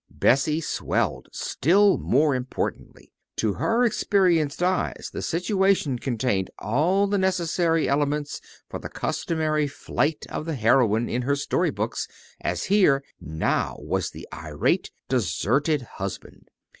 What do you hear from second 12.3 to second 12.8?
as